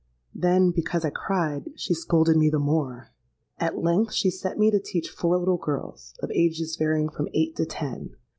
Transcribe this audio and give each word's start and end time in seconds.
Then, 0.33 0.71
because 0.71 1.05
I 1.05 1.11
cried, 1.11 1.73
she 1.75 1.93
scolded 1.93 2.35
me 2.35 2.49
the 2.49 2.57
more. 2.57 3.09
At 3.59 3.77
length 3.83 4.13
she 4.15 4.31
set 4.31 4.57
me 4.57 4.71
to 4.71 4.79
teach 4.79 5.11
four 5.11 5.37
little 5.37 5.57
girls, 5.57 6.15
of 6.23 6.31
ages 6.31 6.75
varying 6.75 7.07
from 7.09 7.29
eight 7.35 7.55
to 7.57 7.67
ten. 7.67 8.15